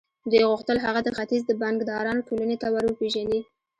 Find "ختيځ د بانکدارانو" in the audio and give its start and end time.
1.17-2.25